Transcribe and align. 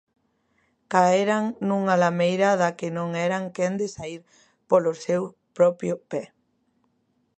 Caeran 0.91 1.45
nunha 1.67 1.95
lameira 2.03 2.49
da 2.61 2.69
que 2.79 2.89
non 2.97 3.09
eran 3.27 3.43
quen 3.55 3.73
de 3.81 3.87
saír 3.95 4.21
polos 4.69 4.97
seu 5.07 5.23
propio 5.57 5.93
pé. 6.09 6.23